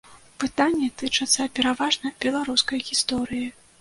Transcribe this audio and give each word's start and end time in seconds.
Пытанні 0.43 0.87
тычацца 1.01 1.47
пераважна 1.59 2.13
беларускай 2.25 2.79
гісторыі. 2.89 3.45